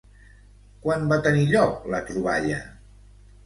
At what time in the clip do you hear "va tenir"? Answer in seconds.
1.11-1.45